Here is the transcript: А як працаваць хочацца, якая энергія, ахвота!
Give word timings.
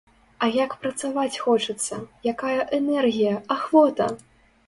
А 0.45 0.47
як 0.53 0.71
працаваць 0.83 1.41
хочацца, 1.41 1.99
якая 2.31 2.57
энергія, 2.79 3.37
ахвота! 3.57 4.09